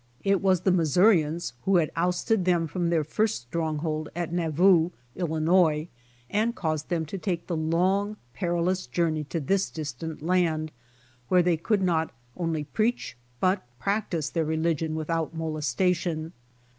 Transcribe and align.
It 0.23 0.41
was 0.41 0.61
the 0.61 0.71
Mis 0.71 0.97
sourians 0.97 1.53
who 1.61 1.75
had 1.75 1.91
ousted 1.95 2.43
them 2.45 2.65
from' 2.65 2.89
their 2.89 3.03
first 3.03 3.43
strong 3.43 3.77
hold 3.77 4.09
in 4.15 4.35
Nauvoo, 4.35 4.89
Illinois, 5.15 5.89
and 6.27 6.55
caused 6.55 6.89
them 6.89 7.05
to 7.05 7.19
take 7.19 7.45
the 7.45 7.55
long 7.55 8.17
perilous 8.33 8.87
journey 8.87 9.23
to 9.25 9.39
this 9.39 9.69
distant 9.69 10.23
land, 10.23 10.71
where 11.27 11.43
they 11.43 11.55
could 11.55 11.83
not 11.83 12.11
only 12.35 12.63
preach 12.63 13.15
but 13.39 13.61
practice 13.77 14.31
their 14.31 14.43
religion 14.43 14.95
with 14.95 15.11
out 15.11 15.35
molestation. 15.35 16.33